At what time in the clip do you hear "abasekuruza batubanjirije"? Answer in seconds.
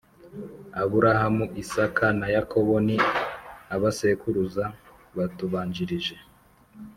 3.75-6.15